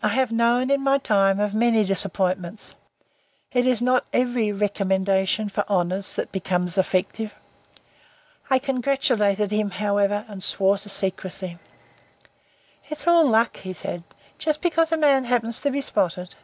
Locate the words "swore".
10.40-10.78